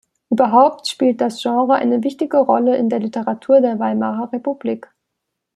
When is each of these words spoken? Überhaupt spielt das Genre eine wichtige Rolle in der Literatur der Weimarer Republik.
Überhaupt 0.31 0.87
spielt 0.87 1.21
das 1.21 1.39
Genre 1.43 1.75
eine 1.75 2.03
wichtige 2.03 2.37
Rolle 2.39 2.75
in 2.75 2.89
der 2.89 2.97
Literatur 2.97 3.61
der 3.61 3.77
Weimarer 3.77 4.31
Republik. 4.33 4.89